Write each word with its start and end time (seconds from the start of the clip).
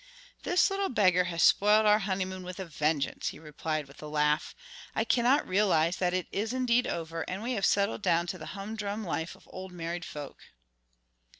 "This 0.41 0.71
little 0.71 0.89
beggar 0.89 1.25
has 1.25 1.43
spoiled 1.43 1.85
our 1.85 1.99
honeymoon 1.99 2.41
with 2.41 2.59
a 2.59 2.65
vengeance," 2.65 3.27
he 3.27 3.37
replied 3.37 3.87
with 3.87 4.01
a 4.01 4.07
laugh. 4.07 4.55
"I 4.95 5.03
cannot 5.03 5.47
realize 5.47 5.97
that 5.97 6.11
it 6.15 6.25
is 6.31 6.53
indeed 6.53 6.87
over, 6.87 7.21
and 7.29 7.43
we 7.43 7.53
have 7.53 7.67
settled 7.67 8.01
down 8.01 8.25
to 8.33 8.39
the 8.39 8.47
humdrum 8.57 9.03
life 9.03 9.35
of 9.35 9.47
old 9.51 9.71
married 9.71 10.03
folk." 10.03 10.41